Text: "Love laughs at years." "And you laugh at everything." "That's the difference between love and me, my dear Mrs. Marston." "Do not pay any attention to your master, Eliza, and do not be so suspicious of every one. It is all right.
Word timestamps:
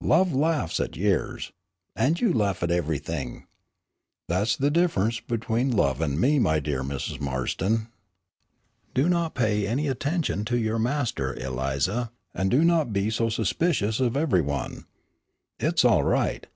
"Love 0.00 0.32
laughs 0.32 0.80
at 0.80 0.96
years." 0.96 1.52
"And 1.94 2.18
you 2.18 2.32
laugh 2.32 2.62
at 2.62 2.70
everything." 2.70 3.44
"That's 4.28 4.56
the 4.56 4.70
difference 4.70 5.20
between 5.20 5.70
love 5.76 6.00
and 6.00 6.18
me, 6.18 6.38
my 6.38 6.58
dear 6.58 6.82
Mrs. 6.82 7.20
Marston." 7.20 7.88
"Do 8.94 9.10
not 9.10 9.34
pay 9.34 9.66
any 9.66 9.88
attention 9.88 10.46
to 10.46 10.56
your 10.56 10.78
master, 10.78 11.34
Eliza, 11.38 12.12
and 12.32 12.50
do 12.50 12.64
not 12.64 12.94
be 12.94 13.10
so 13.10 13.28
suspicious 13.28 14.00
of 14.00 14.16
every 14.16 14.40
one. 14.40 14.86
It 15.60 15.74
is 15.74 15.84
all 15.84 16.02
right. 16.02 16.46